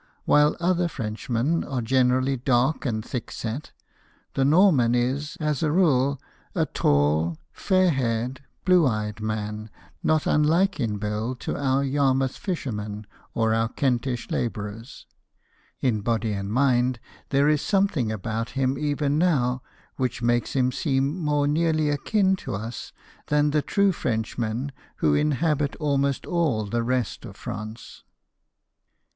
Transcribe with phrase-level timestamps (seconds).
[0.25, 3.71] While other Frenchmen are generally dark and thick set,
[4.33, 6.19] the Norman is, as a rule,
[6.55, 9.69] a tall, fair haired, blue eyed man,
[10.01, 15.05] not unlike in build to our Yarmouth fisherman, or our Kentish labourers.
[15.81, 16.99] In body and mind,
[17.29, 19.61] there is some thing about him even now
[19.97, 22.91] which makes him secim more nearly akin to us
[23.27, 28.03] than the true Frenchmen who inhabit almost all the rest of France.